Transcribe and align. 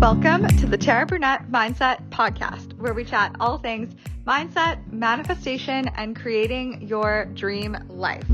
Welcome 0.00 0.46
to 0.56 0.66
the 0.66 0.78
Tara 0.78 1.04
Burnett 1.04 1.50
Mindset 1.52 2.08
Podcast, 2.08 2.72
where 2.78 2.94
we 2.94 3.04
chat 3.04 3.36
all 3.38 3.58
things 3.58 3.94
mindset, 4.26 4.90
manifestation, 4.90 5.88
and 5.88 6.16
creating 6.16 6.88
your 6.88 7.26
dream 7.34 7.76
life. 7.90 8.24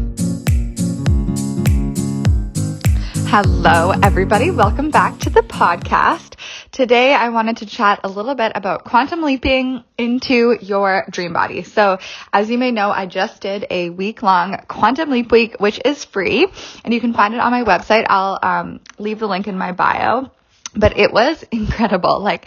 Hello, 3.26 3.90
everybody. 4.00 4.52
Welcome 4.52 4.92
back 4.92 5.18
to 5.18 5.30
the 5.30 5.40
podcast. 5.40 6.36
Today, 6.70 7.12
I 7.12 7.30
wanted 7.30 7.56
to 7.56 7.66
chat 7.66 7.98
a 8.04 8.08
little 8.08 8.36
bit 8.36 8.52
about 8.54 8.84
quantum 8.84 9.24
leaping 9.24 9.82
into 9.98 10.56
your 10.62 11.04
dream 11.10 11.32
body. 11.32 11.64
So, 11.64 11.98
as 12.32 12.48
you 12.48 12.58
may 12.58 12.70
know, 12.70 12.92
I 12.92 13.06
just 13.06 13.40
did 13.40 13.66
a 13.70 13.90
week 13.90 14.22
long 14.22 14.56
quantum 14.68 15.10
leap 15.10 15.32
week, 15.32 15.56
which 15.58 15.80
is 15.84 16.04
free, 16.04 16.46
and 16.84 16.94
you 16.94 17.00
can 17.00 17.12
find 17.12 17.34
it 17.34 17.40
on 17.40 17.50
my 17.50 17.64
website. 17.64 18.06
I'll 18.08 18.38
um, 18.40 18.78
leave 18.98 19.18
the 19.18 19.26
link 19.26 19.48
in 19.48 19.58
my 19.58 19.72
bio 19.72 20.30
but 20.76 20.98
it 20.98 21.12
was 21.12 21.42
incredible. 21.50 22.20
Like 22.20 22.46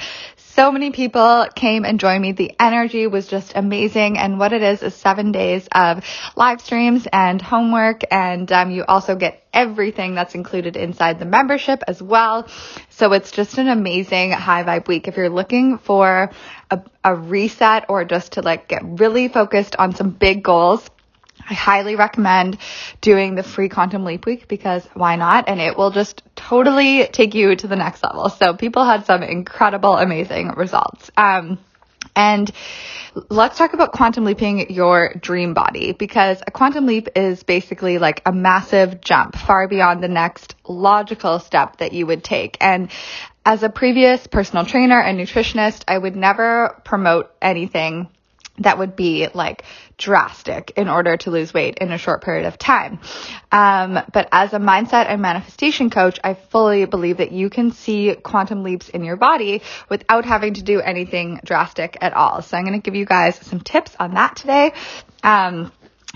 so 0.59 0.73
many 0.73 0.91
people 0.91 1.47
came 1.55 1.85
and 1.85 2.01
joined 2.01 2.21
me. 2.21 2.33
The 2.33 2.53
energy 2.59 3.07
was 3.07 3.27
just 3.27 3.53
amazing. 3.55 4.17
And 4.17 4.39
what 4.39 4.51
it 4.51 4.61
is 4.61 4.83
is 4.83 4.93
seven 4.93 5.31
days 5.31 5.67
of 5.71 6.03
live 6.35 6.59
streams 6.59 7.07
and 7.13 7.41
homework. 7.41 8.01
And 8.11 8.51
um, 8.51 8.69
you 8.69 8.83
also 8.85 9.15
get 9.15 9.41
everything 9.53 10.15
that's 10.15 10.35
included 10.35 10.75
inside 10.75 11.17
the 11.17 11.25
membership 11.25 11.81
as 11.87 12.01
well. 12.01 12.47
So 12.89 13.13
it's 13.13 13.31
just 13.31 13.57
an 13.57 13.69
amazing 13.69 14.31
high 14.31 14.63
vibe 14.63 14.87
week. 14.89 15.07
If 15.07 15.15
you're 15.15 15.29
looking 15.29 15.77
for 15.77 16.31
a, 16.69 16.81
a 17.05 17.15
reset 17.15 17.85
or 17.87 18.03
just 18.03 18.33
to 18.33 18.41
like 18.41 18.67
get 18.67 18.81
really 18.83 19.29
focused 19.29 19.77
on 19.77 19.95
some 19.95 20.09
big 20.09 20.43
goals, 20.43 20.89
I 21.49 21.53
highly 21.55 21.95
recommend 21.95 22.59
doing 23.01 23.33
the 23.33 23.43
free 23.43 23.69
Quantum 23.69 24.05
Leap 24.05 24.25
Week 24.25 24.47
because 24.47 24.87
why 24.93 25.15
not? 25.15 25.49
And 25.49 25.59
it 25.59 25.75
will 25.75 25.89
just 25.89 26.21
totally 26.35 27.07
take 27.07 27.33
you 27.33 27.55
to 27.55 27.67
the 27.67 27.75
next 27.75 28.03
level. 28.03 28.29
So 28.29 28.53
people 28.53 28.85
had 28.85 29.05
some 29.05 29.23
incredible, 29.23 29.97
amazing 29.97 30.49
results. 30.49 31.09
Um, 31.17 31.57
and 32.15 32.51
let's 33.29 33.57
talk 33.57 33.73
about 33.73 33.93
quantum 33.93 34.25
leaping 34.25 34.71
your 34.71 35.13
dream 35.15 35.53
body 35.53 35.93
because 35.93 36.41
a 36.45 36.51
quantum 36.51 36.85
leap 36.85 37.09
is 37.15 37.41
basically 37.43 37.97
like 37.97 38.21
a 38.25 38.31
massive 38.31 39.01
jump 39.01 39.35
far 39.35 39.67
beyond 39.67 40.03
the 40.03 40.07
next 40.07 40.55
logical 40.67 41.39
step 41.39 41.77
that 41.77 41.93
you 41.93 42.05
would 42.05 42.23
take. 42.23 42.57
And 42.61 42.91
as 43.45 43.63
a 43.63 43.69
previous 43.69 44.27
personal 44.27 44.65
trainer 44.65 45.01
and 45.01 45.19
nutritionist, 45.19 45.83
I 45.87 45.97
would 45.97 46.15
never 46.15 46.79
promote 46.83 47.31
anything 47.41 48.09
that 48.59 48.77
would 48.77 48.95
be 48.95 49.27
like 49.33 49.63
drastic 49.97 50.71
in 50.77 50.87
order 50.87 51.17
to 51.17 51.31
lose 51.31 51.53
weight 51.53 51.77
in 51.79 51.91
a 51.91 51.97
short 51.97 52.23
period 52.23 52.45
of 52.45 52.57
time. 52.57 52.99
Um, 53.51 53.99
but 54.13 54.29
as 54.31 54.53
a 54.53 54.59
mindset 54.59 55.07
and 55.07 55.21
manifestation 55.21 55.89
coach, 55.89 56.19
I 56.23 56.33
fully 56.33 56.85
believe 56.85 57.17
that 57.17 57.31
you 57.31 57.49
can 57.49 57.71
see 57.71 58.15
quantum 58.15 58.63
leaps 58.63 58.89
in 58.89 59.03
your 59.03 59.17
body 59.17 59.61
without 59.89 60.25
having 60.25 60.53
to 60.55 60.63
do 60.63 60.79
anything 60.79 61.39
drastic 61.43 61.97
at 62.01 62.13
all. 62.13 62.41
So 62.41 62.57
I'm 62.57 62.63
going 62.63 62.79
to 62.79 62.83
give 62.83 62.95
you 62.95 63.05
guys 63.05 63.35
some 63.37 63.59
tips 63.59 63.95
on 63.99 64.13
that 64.13 64.35
today. 64.35 64.73
Um, 65.23 65.71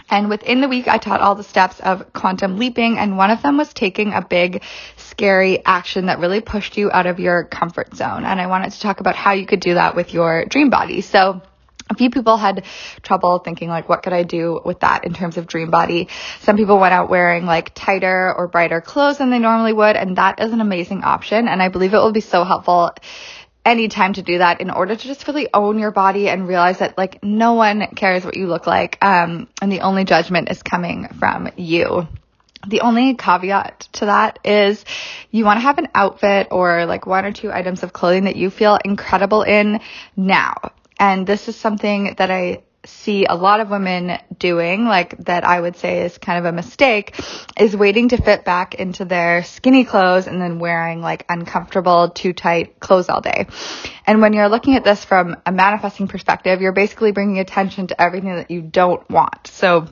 and 0.09 0.29
within 0.29 0.61
the 0.61 0.67
week, 0.67 0.87
I 0.87 0.97
taught 0.97 1.21
all 1.21 1.35
the 1.35 1.43
steps 1.43 1.79
of 1.79 2.11
quantum 2.13 2.57
leaping, 2.57 2.97
and 2.97 3.17
one 3.17 3.31
of 3.31 3.41
them 3.41 3.57
was 3.57 3.73
taking 3.73 4.13
a 4.13 4.21
big, 4.21 4.63
scary 4.97 5.63
action 5.65 6.07
that 6.07 6.19
really 6.19 6.41
pushed 6.41 6.77
you 6.77 6.91
out 6.91 7.05
of 7.05 7.19
your 7.19 7.43
comfort 7.43 7.95
zone. 7.95 8.25
And 8.25 8.39
I 8.41 8.47
wanted 8.47 8.73
to 8.73 8.79
talk 8.79 8.99
about 8.99 9.15
how 9.15 9.31
you 9.31 9.45
could 9.45 9.59
do 9.59 9.75
that 9.75 9.95
with 9.95 10.13
your 10.13 10.45
dream 10.45 10.69
body. 10.69 11.01
So, 11.01 11.41
a 11.89 11.95
few 11.95 12.09
people 12.09 12.37
had 12.37 12.63
trouble 13.01 13.39
thinking 13.39 13.69
like 13.69 13.89
what 13.89 14.03
could 14.03 14.13
I 14.13 14.23
do 14.23 14.61
with 14.63 14.79
that 14.81 15.05
in 15.05 15.13
terms 15.13 15.37
of 15.37 15.47
dream 15.47 15.69
body. 15.69 16.09
Some 16.41 16.57
people 16.57 16.79
went 16.79 16.93
out 16.93 17.09
wearing 17.09 17.45
like 17.45 17.73
tighter 17.73 18.33
or 18.33 18.47
brighter 18.47 18.81
clothes 18.81 19.17
than 19.17 19.29
they 19.29 19.39
normally 19.39 19.73
would 19.73 19.95
and 19.95 20.17
that 20.17 20.39
is 20.39 20.53
an 20.53 20.61
amazing 20.61 21.03
option 21.03 21.47
and 21.47 21.61
I 21.61 21.69
believe 21.69 21.93
it 21.93 21.97
will 21.97 22.11
be 22.11 22.21
so 22.21 22.43
helpful 22.43 22.91
any 23.65 23.87
time 23.87 24.13
to 24.13 24.21
do 24.21 24.39
that 24.39 24.59
in 24.61 24.69
order 24.69 24.95
to 24.95 25.07
just 25.07 25.27
really 25.27 25.47
own 25.53 25.79
your 25.79 25.91
body 25.91 26.27
and 26.27 26.47
realize 26.47 26.79
that 26.79 26.97
like 26.97 27.23
no 27.23 27.53
one 27.53 27.87
cares 27.95 28.25
what 28.25 28.35
you 28.35 28.47
look 28.47 28.67
like 28.67 28.97
um, 29.03 29.47
and 29.61 29.71
the 29.71 29.81
only 29.81 30.03
judgment 30.03 30.49
is 30.49 30.61
coming 30.61 31.07
from 31.19 31.49
you. 31.55 32.07
The 32.67 32.81
only 32.81 33.15
caveat 33.15 33.89
to 33.93 34.05
that 34.05 34.39
is 34.45 34.83
you 35.31 35.43
want 35.43 35.57
to 35.57 35.61
have 35.61 35.77
an 35.77 35.89
outfit 35.93 36.47
or 36.51 36.85
like 36.85 37.05
one 37.05 37.25
or 37.25 37.31
two 37.31 37.51
items 37.51 37.83
of 37.83 37.91
clothing 37.91 38.25
that 38.25 38.37
you 38.37 38.49
feel 38.49 38.77
incredible 38.83 39.41
in 39.43 39.81
now. 40.15 40.71
And 40.99 41.25
this 41.25 41.47
is 41.47 41.55
something 41.55 42.15
that 42.17 42.31
I 42.31 42.63
see 42.85 43.25
a 43.25 43.35
lot 43.35 43.59
of 43.59 43.69
women 43.69 44.17
doing, 44.37 44.85
like 44.85 45.17
that 45.25 45.45
I 45.45 45.59
would 45.59 45.77
say 45.77 46.01
is 46.01 46.17
kind 46.17 46.39
of 46.39 46.45
a 46.45 46.51
mistake, 46.51 47.15
is 47.57 47.75
waiting 47.75 48.09
to 48.09 48.17
fit 48.17 48.43
back 48.43 48.75
into 48.75 49.05
their 49.05 49.43
skinny 49.43 49.85
clothes 49.85 50.27
and 50.27 50.41
then 50.41 50.59
wearing 50.59 51.01
like 51.01 51.25
uncomfortable, 51.29 52.09
too 52.09 52.33
tight 52.33 52.79
clothes 52.79 53.09
all 53.09 53.21
day. 53.21 53.47
And 54.05 54.21
when 54.21 54.33
you're 54.33 54.49
looking 54.49 54.75
at 54.75 54.83
this 54.83 55.03
from 55.05 55.37
a 55.45 55.51
manifesting 55.51 56.07
perspective, 56.07 56.61
you're 56.61 56.73
basically 56.73 57.11
bringing 57.11 57.39
attention 57.39 57.87
to 57.87 58.01
everything 58.01 58.35
that 58.35 58.51
you 58.51 58.61
don't 58.61 59.09
want. 59.09 59.47
So 59.47 59.87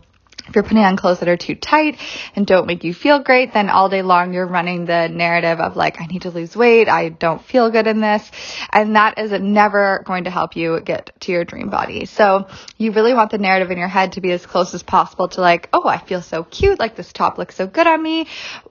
if 0.51 0.55
you're 0.55 0.63
putting 0.63 0.83
on 0.83 0.97
clothes 0.97 1.19
that 1.19 1.29
are 1.29 1.37
too 1.37 1.55
tight 1.55 1.97
and 2.35 2.45
don't 2.45 2.67
make 2.67 2.83
you 2.83 2.93
feel 2.93 3.19
great, 3.19 3.53
then 3.53 3.69
all 3.69 3.87
day 3.87 4.01
long 4.01 4.33
you're 4.33 4.45
running 4.45 4.83
the 4.83 5.07
narrative 5.07 5.61
of 5.61 5.77
like, 5.77 6.01
I 6.01 6.07
need 6.07 6.23
to 6.23 6.29
lose 6.29 6.57
weight. 6.57 6.89
I 6.89 7.07
don't 7.07 7.41
feel 7.41 7.69
good 7.69 7.87
in 7.87 8.01
this. 8.01 8.29
And 8.69 8.97
that 8.97 9.17
is 9.17 9.31
never 9.31 10.03
going 10.05 10.25
to 10.25 10.29
help 10.29 10.57
you 10.57 10.81
get 10.81 11.11
to 11.21 11.31
your 11.31 11.45
dream 11.45 11.69
body. 11.69 12.03
So 12.03 12.49
you 12.77 12.91
really 12.91 13.13
want 13.13 13.31
the 13.31 13.37
narrative 13.37 13.71
in 13.71 13.77
your 13.77 13.87
head 13.87 14.11
to 14.13 14.21
be 14.21 14.31
as 14.31 14.45
close 14.45 14.73
as 14.73 14.83
possible 14.83 15.29
to 15.29 15.39
like, 15.39 15.69
oh, 15.71 15.87
I 15.87 15.99
feel 15.99 16.21
so 16.21 16.43
cute. 16.43 16.79
Like 16.79 16.97
this 16.97 17.13
top 17.13 17.37
looks 17.37 17.55
so 17.55 17.65
good 17.65 17.87
on 17.87 18.03
me. 18.03 18.27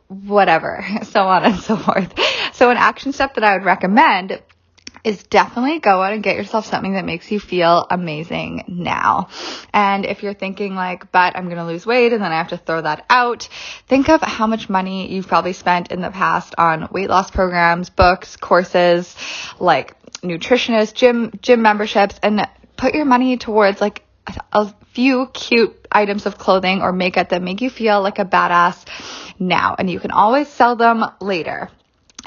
Whatever. 0.08 0.84
So 1.10 1.22
on 1.22 1.44
and 1.44 1.58
so 1.58 1.76
forth. 1.76 2.12
So 2.52 2.70
an 2.70 2.76
action 2.76 3.12
step 3.12 3.34
that 3.34 3.42
I 3.42 3.54
would 3.54 3.64
recommend 3.64 4.40
is 5.04 5.22
definitely 5.24 5.78
go 5.78 6.02
out 6.02 6.12
and 6.12 6.22
get 6.22 6.36
yourself 6.36 6.66
something 6.66 6.94
that 6.94 7.04
makes 7.04 7.30
you 7.30 7.40
feel 7.40 7.86
amazing 7.90 8.64
now. 8.68 9.28
And 9.72 10.04
if 10.04 10.22
you're 10.22 10.34
thinking 10.34 10.74
like, 10.74 11.10
but 11.12 11.36
I'm 11.36 11.44
going 11.44 11.56
to 11.56 11.64
lose 11.64 11.86
weight 11.86 12.12
and 12.12 12.22
then 12.22 12.32
I 12.32 12.36
have 12.36 12.48
to 12.48 12.58
throw 12.58 12.82
that 12.82 13.04
out, 13.08 13.48
think 13.86 14.08
of 14.08 14.20
how 14.20 14.46
much 14.46 14.68
money 14.68 15.12
you've 15.12 15.28
probably 15.28 15.52
spent 15.52 15.90
in 15.90 16.00
the 16.00 16.10
past 16.10 16.54
on 16.58 16.88
weight 16.92 17.08
loss 17.08 17.30
programs, 17.30 17.90
books, 17.90 18.36
courses, 18.36 19.14
like 19.58 19.96
nutritionists, 20.20 20.94
gym, 20.94 21.32
gym 21.40 21.62
memberships, 21.62 22.18
and 22.22 22.46
put 22.76 22.94
your 22.94 23.04
money 23.04 23.36
towards 23.36 23.80
like 23.80 24.04
a 24.52 24.72
few 24.92 25.26
cute 25.32 25.86
items 25.90 26.26
of 26.26 26.38
clothing 26.38 26.82
or 26.82 26.92
makeup 26.92 27.30
that 27.30 27.42
make 27.42 27.60
you 27.60 27.70
feel 27.70 28.00
like 28.02 28.18
a 28.18 28.24
badass 28.24 28.84
now. 29.38 29.74
And 29.78 29.90
you 29.90 30.00
can 30.00 30.10
always 30.10 30.48
sell 30.48 30.76
them 30.76 31.04
later. 31.20 31.70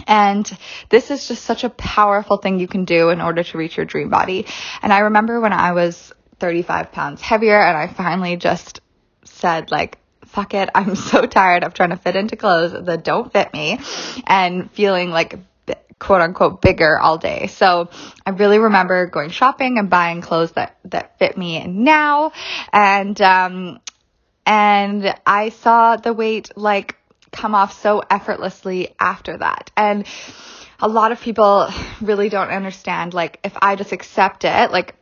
And 0.07 0.49
this 0.89 1.11
is 1.11 1.27
just 1.27 1.43
such 1.43 1.63
a 1.63 1.69
powerful 1.69 2.37
thing 2.37 2.59
you 2.59 2.67
can 2.67 2.85
do 2.85 3.09
in 3.09 3.21
order 3.21 3.43
to 3.43 3.57
reach 3.57 3.77
your 3.77 3.85
dream 3.85 4.09
body. 4.09 4.45
And 4.81 4.91
I 4.91 4.99
remember 4.99 5.39
when 5.39 5.53
I 5.53 5.73
was 5.73 6.11
35 6.39 6.91
pounds 6.91 7.21
heavier 7.21 7.59
and 7.59 7.77
I 7.77 7.87
finally 7.87 8.35
just 8.35 8.81
said 9.23 9.71
like, 9.71 9.97
fuck 10.25 10.53
it. 10.53 10.69
I'm 10.73 10.95
so 11.11 11.25
tired 11.25 11.63
of 11.63 11.73
trying 11.73 11.91
to 11.91 11.97
fit 11.97 12.15
into 12.15 12.35
clothes 12.35 12.73
that 12.85 13.03
don't 13.03 13.31
fit 13.31 13.53
me 13.53 13.79
and 14.25 14.71
feeling 14.71 15.09
like 15.09 15.39
quote 15.99 16.21
unquote 16.21 16.61
bigger 16.61 16.99
all 16.99 17.17
day. 17.17 17.47
So 17.47 17.89
I 18.25 18.31
really 18.31 18.59
remember 18.59 19.05
going 19.07 19.29
shopping 19.29 19.77
and 19.77 19.89
buying 19.89 20.21
clothes 20.21 20.51
that, 20.53 20.77
that 20.85 21.17
fit 21.17 21.37
me 21.37 21.65
now. 21.65 22.33
And, 22.71 23.19
um, 23.21 23.79
and 24.45 25.15
I 25.25 25.49
saw 25.49 25.95
the 25.95 26.11
weight 26.13 26.57
like 26.57 26.97
come 27.33 27.55
off 27.55 27.81
so 27.81 28.01
effortlessly 28.09 28.95
after 28.99 29.37
that. 29.37 29.71
And 29.75 30.05
a 30.79 30.87
lot 30.87 31.11
of 31.11 31.19
people 31.21 31.69
really 32.01 32.29
don't 32.29 32.49
understand, 32.49 33.13
like, 33.13 33.39
if 33.43 33.53
I 33.61 33.75
just 33.75 33.91
accept 33.91 34.45
it, 34.45 34.71
like, 34.71 34.95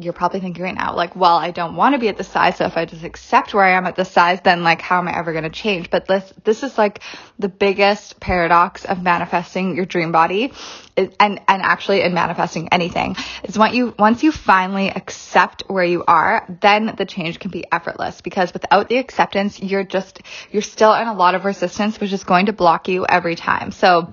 you're 0.00 0.12
probably 0.12 0.38
thinking 0.38 0.62
right 0.62 0.76
now, 0.76 0.94
like, 0.94 1.16
well, 1.16 1.36
I 1.36 1.50
don't 1.50 1.74
want 1.74 1.96
to 1.96 1.98
be 1.98 2.08
at 2.08 2.16
this 2.16 2.28
size. 2.28 2.56
So 2.56 2.66
if 2.66 2.76
I 2.76 2.84
just 2.84 3.02
accept 3.02 3.52
where 3.52 3.64
I 3.64 3.72
am 3.72 3.84
at 3.84 3.96
this 3.96 4.08
size, 4.08 4.40
then 4.42 4.62
like, 4.62 4.80
how 4.80 4.98
am 4.98 5.08
I 5.08 5.18
ever 5.18 5.32
going 5.32 5.42
to 5.42 5.50
change? 5.50 5.90
But 5.90 6.06
this, 6.06 6.32
this 6.44 6.62
is 6.62 6.78
like 6.78 7.00
the 7.40 7.48
biggest 7.48 8.20
paradox 8.20 8.84
of 8.84 9.02
manifesting 9.02 9.74
your 9.74 9.86
dream 9.86 10.12
body 10.12 10.52
and, 10.96 11.12
and 11.18 11.40
actually 11.48 12.02
in 12.02 12.14
manifesting 12.14 12.68
anything 12.68 13.16
is 13.42 13.58
once 13.58 13.74
you, 13.74 13.92
once 13.98 14.22
you 14.22 14.30
finally 14.30 14.88
accept 14.88 15.64
where 15.66 15.84
you 15.84 16.04
are, 16.06 16.46
then 16.60 16.94
the 16.96 17.04
change 17.04 17.40
can 17.40 17.50
be 17.50 17.64
effortless 17.72 18.20
because 18.20 18.52
without 18.52 18.88
the 18.88 18.98
acceptance, 18.98 19.60
you're 19.60 19.84
just, 19.84 20.22
you're 20.52 20.62
still 20.62 20.94
in 20.94 21.08
a 21.08 21.14
lot 21.14 21.34
of 21.34 21.44
resistance, 21.44 22.00
which 22.00 22.12
is 22.12 22.22
going 22.22 22.46
to 22.46 22.52
block 22.52 22.86
you 22.86 23.04
every 23.04 23.34
time. 23.34 23.72
So, 23.72 24.12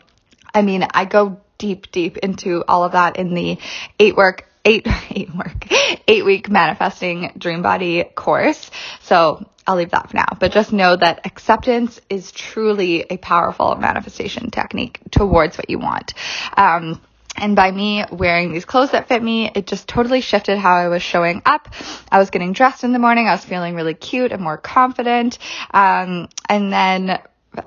I 0.52 0.64
mean, 0.64 0.88
I 0.96 1.06
go 1.06 1.42
deep, 1.60 1.92
deep 1.92 2.18
into 2.18 2.64
all 2.68 2.84
of 2.84 2.94
that 2.94 3.18
in 3.18 3.36
the 3.36 3.60
eight 4.00 4.16
work 4.16 4.50
eight, 4.66 4.88
eight 5.12 5.34
work, 5.34 5.68
eight 6.08 6.26
week 6.26 6.50
manifesting 6.50 7.32
dream 7.38 7.62
body 7.62 8.04
course. 8.04 8.70
So 9.02 9.48
I'll 9.68 9.76
leave 9.76 9.92
that 9.92 10.10
for 10.10 10.18
now, 10.18 10.28
but 10.40 10.52
just 10.52 10.74
know 10.74 10.96
that 10.96 11.26
acceptance 11.26 12.00
is 12.10 12.32
truly 12.32 13.06
a 13.10 13.18
powerful 13.18 13.76
manifestation 13.76 14.52
technique 14.52 15.00
towards 15.12 15.58
what 15.58 15.70
you 15.70 15.80
want. 15.80 16.14
Um, 16.56 17.02
and 17.38 17.56
by 17.56 17.70
me 17.70 18.06
wearing 18.12 18.54
these 18.54 18.64
clothes 18.64 18.92
that 18.92 19.08
fit 19.10 19.22
me, 19.22 19.52
it 19.54 19.68
just 19.68 19.90
totally 19.90 20.22
shifted 20.22 20.58
how 20.58 20.76
I 20.76 20.88
was 20.88 21.04
showing 21.04 21.42
up. 21.46 21.68
I 22.10 22.20
was 22.20 22.30
getting 22.30 22.54
dressed 22.54 22.84
in 22.84 22.94
the 22.94 23.00
morning. 23.00 23.28
I 23.28 23.32
was 23.32 23.44
feeling 23.44 23.76
really 23.76 23.94
cute 23.94 24.32
and 24.32 24.42
more 24.42 24.58
confident. 24.58 25.38
Um, 25.74 26.30
and 26.48 26.72
then 26.72 27.20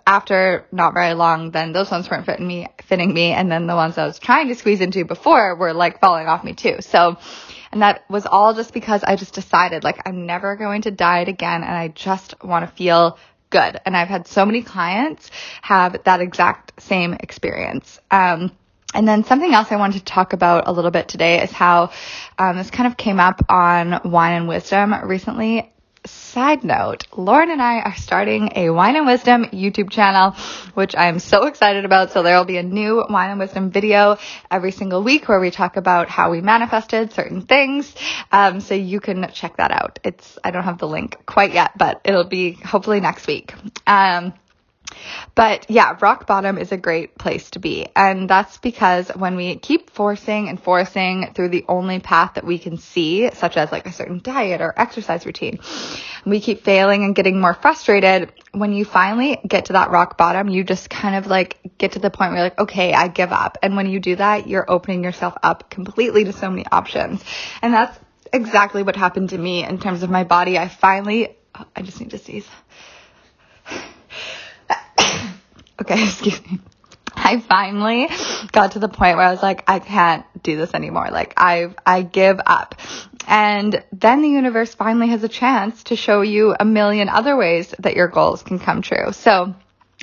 after 0.06 0.66
not 0.72 0.94
very 0.94 1.14
long, 1.14 1.50
then 1.50 1.72
those 1.72 1.90
ones 1.90 2.10
weren't 2.10 2.26
fitting 2.26 2.46
me, 2.46 2.66
fitting 2.84 3.12
me. 3.12 3.32
And 3.32 3.50
then 3.50 3.66
the 3.66 3.74
ones 3.74 3.98
I 3.98 4.06
was 4.06 4.18
trying 4.18 4.48
to 4.48 4.54
squeeze 4.54 4.80
into 4.80 5.04
before 5.04 5.56
were 5.56 5.72
like 5.72 6.00
falling 6.00 6.26
off 6.26 6.44
me 6.44 6.54
too. 6.54 6.76
So, 6.80 7.16
and 7.72 7.82
that 7.82 8.04
was 8.08 8.26
all 8.26 8.54
just 8.54 8.72
because 8.72 9.04
I 9.04 9.16
just 9.16 9.34
decided 9.34 9.84
like 9.84 10.00
I'm 10.06 10.26
never 10.26 10.56
going 10.56 10.82
to 10.82 10.90
diet 10.90 11.28
again 11.28 11.62
and 11.62 11.72
I 11.72 11.88
just 11.88 12.42
want 12.42 12.68
to 12.68 12.74
feel 12.74 13.18
good. 13.50 13.80
And 13.84 13.96
I've 13.96 14.08
had 14.08 14.26
so 14.26 14.44
many 14.44 14.62
clients 14.62 15.30
have 15.62 16.04
that 16.04 16.20
exact 16.20 16.82
same 16.82 17.14
experience. 17.14 18.00
Um, 18.10 18.52
and 18.94 19.06
then 19.06 19.24
something 19.24 19.52
else 19.52 19.70
I 19.70 19.76
wanted 19.76 19.98
to 19.98 20.04
talk 20.04 20.32
about 20.32 20.66
a 20.66 20.72
little 20.72 20.90
bit 20.90 21.08
today 21.08 21.42
is 21.42 21.52
how 21.52 21.90
um, 22.38 22.56
this 22.56 22.70
kind 22.70 22.86
of 22.86 22.96
came 22.96 23.20
up 23.20 23.44
on 23.50 24.00
Wine 24.04 24.34
and 24.34 24.48
Wisdom 24.48 24.94
recently 25.04 25.72
side 26.08 26.64
note, 26.64 27.06
Lauren 27.16 27.50
and 27.50 27.60
I 27.60 27.80
are 27.80 27.94
starting 27.96 28.52
a 28.54 28.70
Wine 28.70 28.96
and 28.96 29.06
Wisdom 29.06 29.46
YouTube 29.46 29.90
channel, 29.90 30.32
which 30.74 30.94
I'm 30.96 31.18
so 31.18 31.46
excited 31.46 31.84
about. 31.84 32.12
So 32.12 32.22
there 32.22 32.36
will 32.36 32.44
be 32.44 32.58
a 32.58 32.62
new 32.62 33.04
Wine 33.08 33.30
and 33.30 33.38
Wisdom 33.38 33.70
video 33.70 34.18
every 34.50 34.72
single 34.72 35.02
week 35.02 35.28
where 35.28 35.40
we 35.40 35.50
talk 35.50 35.76
about 35.76 36.08
how 36.08 36.30
we 36.30 36.40
manifested 36.40 37.12
certain 37.12 37.42
things. 37.42 37.94
Um, 38.30 38.60
so 38.60 38.74
you 38.74 39.00
can 39.00 39.30
check 39.32 39.56
that 39.56 39.70
out. 39.70 39.98
It's, 40.04 40.38
I 40.44 40.50
don't 40.50 40.64
have 40.64 40.78
the 40.78 40.88
link 40.88 41.16
quite 41.26 41.52
yet, 41.52 41.72
but 41.76 42.00
it'll 42.04 42.24
be 42.28 42.52
hopefully 42.52 43.00
next 43.00 43.26
week. 43.26 43.54
Um, 43.86 44.34
but 45.34 45.70
yeah, 45.70 45.96
rock 46.00 46.26
bottom 46.26 46.58
is 46.58 46.72
a 46.72 46.76
great 46.76 47.16
place 47.18 47.50
to 47.50 47.58
be. 47.58 47.86
And 47.94 48.28
that's 48.28 48.58
because 48.58 49.08
when 49.10 49.36
we 49.36 49.56
keep 49.56 49.90
forcing 49.90 50.48
and 50.48 50.60
forcing 50.60 51.32
through 51.34 51.50
the 51.50 51.64
only 51.68 52.00
path 52.00 52.34
that 52.34 52.44
we 52.44 52.58
can 52.58 52.78
see, 52.78 53.30
such 53.32 53.56
as 53.56 53.70
like 53.70 53.86
a 53.86 53.92
certain 53.92 54.20
diet 54.22 54.60
or 54.60 54.74
exercise 54.76 55.26
routine, 55.26 55.58
we 56.24 56.40
keep 56.40 56.64
failing 56.64 57.04
and 57.04 57.14
getting 57.14 57.40
more 57.40 57.54
frustrated. 57.54 58.32
When 58.52 58.72
you 58.72 58.84
finally 58.84 59.38
get 59.46 59.66
to 59.66 59.74
that 59.74 59.90
rock 59.90 60.18
bottom, 60.18 60.48
you 60.48 60.64
just 60.64 60.90
kind 60.90 61.16
of 61.16 61.26
like 61.26 61.58
get 61.78 61.92
to 61.92 61.98
the 61.98 62.10
point 62.10 62.32
where 62.32 62.38
you're 62.38 62.46
like, 62.46 62.58
okay, 62.58 62.92
I 62.92 63.08
give 63.08 63.32
up. 63.32 63.58
And 63.62 63.76
when 63.76 63.86
you 63.86 64.00
do 64.00 64.16
that, 64.16 64.48
you're 64.48 64.68
opening 64.68 65.04
yourself 65.04 65.34
up 65.42 65.70
completely 65.70 66.24
to 66.24 66.32
so 66.32 66.50
many 66.50 66.66
options. 66.66 67.22
And 67.62 67.72
that's 67.72 67.98
exactly 68.32 68.82
what 68.82 68.96
happened 68.96 69.30
to 69.30 69.38
me 69.38 69.64
in 69.64 69.78
terms 69.78 70.02
of 70.02 70.10
my 70.10 70.24
body. 70.24 70.58
I 70.58 70.68
finally, 70.68 71.36
oh, 71.54 71.64
I 71.76 71.82
just 71.82 72.00
need 72.00 72.10
to 72.10 72.18
sneeze. 72.18 72.46
Okay, 75.80 76.02
excuse 76.04 76.40
me. 76.46 76.60
I 77.14 77.40
finally 77.40 78.08
got 78.52 78.72
to 78.72 78.78
the 78.78 78.88
point 78.88 79.16
where 79.16 79.26
I 79.26 79.32
was 79.32 79.42
like, 79.42 79.64
I 79.68 79.80
can't 79.80 80.24
do 80.42 80.56
this 80.56 80.72
anymore. 80.74 81.08
Like 81.10 81.34
I, 81.36 81.74
I 81.84 82.02
give 82.02 82.40
up. 82.44 82.76
And 83.26 83.84
then 83.92 84.22
the 84.22 84.28
universe 84.28 84.74
finally 84.74 85.08
has 85.08 85.22
a 85.24 85.28
chance 85.28 85.84
to 85.84 85.96
show 85.96 86.22
you 86.22 86.54
a 86.58 86.64
million 86.64 87.08
other 87.08 87.36
ways 87.36 87.74
that 87.80 87.96
your 87.96 88.08
goals 88.08 88.42
can 88.42 88.58
come 88.58 88.82
true. 88.82 89.12
So 89.12 89.54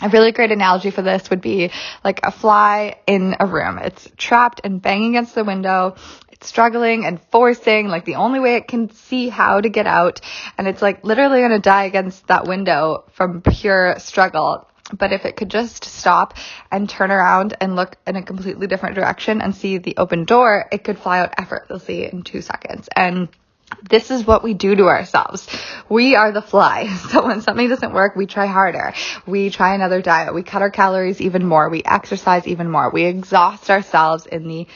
a 0.02 0.10
really 0.10 0.34
great 0.34 0.52
analogy 0.52 0.92
for 0.92 1.02
this 1.02 1.30
would 1.30 1.42
be 1.42 1.72
like 2.04 2.20
a 2.24 2.32
fly 2.32 2.98
in 3.08 3.36
a 3.40 3.46
room. 3.46 3.80
It's 3.80 4.10
trapped 4.18 4.62
and 4.64 4.82
banging 4.82 5.16
against 5.16 5.36
the 5.36 5.44
window. 5.44 5.96
It's 6.32 6.48
struggling 6.48 7.06
and 7.06 7.20
forcing, 7.32 7.88
like 7.88 8.04
the 8.04 8.16
only 8.16 8.42
way 8.42 8.56
it 8.56 8.68
can 8.68 8.92
see 8.92 9.30
how 9.30 9.62
to 9.62 9.70
get 9.70 9.88
out. 9.88 10.20
And 10.58 10.68
it's 10.68 10.82
like 10.82 11.06
literally 11.06 11.40
going 11.40 11.52
to 11.52 11.60
die 11.60 11.86
against 11.86 12.28
that 12.28 12.46
window 12.46 13.06
from 13.14 13.42
pure 13.42 13.96
struggle. 14.00 14.68
But 14.94 15.12
if 15.12 15.26
it 15.26 15.36
could 15.36 15.50
just 15.50 15.84
stop 15.84 16.36
and 16.72 16.88
turn 16.88 17.12
around 17.12 17.56
and 17.60 17.76
look 17.76 17.98
in 18.06 18.16
a 18.16 18.22
completely 18.22 18.68
different 18.68 18.96
direction 18.96 19.42
and 19.42 19.56
see 19.56 19.80
the 19.80 19.98
open 19.98 20.26
door, 20.26 20.68
it 20.72 20.84
could 20.84 21.00
fly 21.00 21.20
out 21.20 21.34
effortlessly 21.38 22.06
in 22.06 22.22
two 22.22 22.42
seconds. 22.42 22.88
And 22.96 23.30
this 23.90 24.12
is 24.12 24.26
what 24.26 24.44
we 24.44 24.54
do 24.54 24.76
to 24.76 24.84
ourselves. 24.84 25.48
We 25.90 26.16
are 26.16 26.32
the 26.32 26.42
fly. 26.42 26.88
So 27.16 27.26
when 27.26 27.42
something 27.42 27.70
doesn't 27.70 27.94
work, 27.94 28.16
we 28.16 28.26
try 28.26 28.46
harder. 28.46 28.94
We 29.26 29.50
try 29.50 29.74
another 29.74 30.02
diet. 30.02 30.34
We 30.34 30.44
cut 30.44 30.62
our 30.62 30.70
calories 30.70 31.22
even 31.22 31.46
more. 31.46 31.70
We 31.70 31.82
exercise 31.84 32.46
even 32.48 32.70
more. 32.70 32.92
We 32.92 33.06
exhaust 33.06 33.70
ourselves 33.70 34.26
in 34.26 34.48
the 34.48 34.68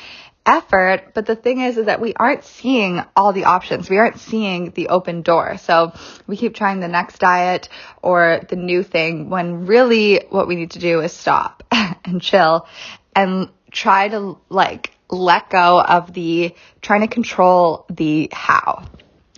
effort. 0.49 1.11
But 1.13 1.27
the 1.27 1.35
thing 1.35 1.61
is, 1.61 1.77
is 1.77 1.85
that 1.85 2.01
we 2.01 2.13
aren't 2.15 2.43
seeing 2.43 3.01
all 3.15 3.31
the 3.31 3.45
options. 3.45 3.89
We 3.89 3.97
aren't 3.97 4.19
seeing 4.19 4.71
the 4.71 4.89
open 4.89 5.21
door. 5.21 5.57
So 5.57 5.93
we 6.27 6.35
keep 6.35 6.55
trying 6.55 6.79
the 6.79 6.87
next 6.87 7.19
diet 7.19 7.69
or 8.01 8.41
the 8.49 8.55
new 8.55 8.83
thing 8.83 9.29
when 9.29 9.67
really 9.67 10.25
what 10.29 10.47
we 10.47 10.55
need 10.55 10.71
to 10.71 10.79
do 10.79 11.01
is 11.01 11.13
stop 11.13 11.63
and 11.71 12.21
chill 12.21 12.67
and 13.15 13.49
try 13.71 14.07
to 14.07 14.37
like 14.49 14.91
let 15.11 15.49
go 15.49 15.81
of 15.81 16.13
the 16.13 16.55
trying 16.81 17.01
to 17.01 17.07
control 17.07 17.85
the 17.89 18.29
how. 18.31 18.85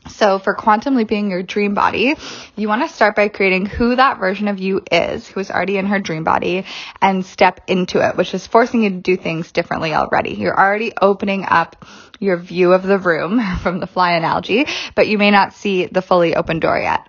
So 0.10 0.40
for 0.40 0.56
quantum 0.56 0.96
leaping 0.96 1.30
your 1.30 1.44
dream 1.44 1.74
body, 1.74 2.16
you 2.56 2.68
want 2.68 2.82
to 2.82 2.94
start 2.94 3.16
by 3.16 3.28
creating 3.28 3.68
who 3.68 3.96
that 3.96 4.20
version 4.20 4.48
of 4.48 4.60
you 4.60 4.82
is, 4.92 5.28
who 5.28 5.40
is 5.40 5.52
already 5.52 5.78
in 5.78 5.86
her 5.86 6.00
dream 6.00 6.24
body, 6.24 6.66
and 7.02 7.26
step 7.26 7.62
into 7.68 8.06
it, 8.08 8.18
which 8.18 8.34
is 8.34 8.48
forcing 8.48 8.84
you 8.84 8.90
to 8.90 8.98
do 8.98 9.16
things 9.16 9.52
differently 9.52 9.94
already. 9.94 10.34
You're 10.34 10.58
already 10.58 10.94
opening 11.00 11.46
up 11.48 11.86
your 12.20 12.38
view 12.38 12.74
of 12.74 12.84
the 12.84 12.98
room 12.98 13.42
from 13.62 13.80
the 13.80 13.88
fly 13.88 14.14
analogy, 14.14 14.66
but 14.96 15.08
you 15.08 15.18
may 15.18 15.32
not 15.32 15.54
see 15.54 15.86
the 15.86 16.02
fully 16.02 16.36
open 16.36 16.60
door 16.60 16.80
yet. 16.80 17.08